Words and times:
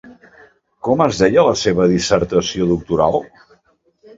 Com 0.87 1.03
es 1.05 1.19
deia 1.23 1.43
la 1.49 1.53
seva 1.65 1.87
dissertació 1.93 2.71
doctoral? 2.73 3.21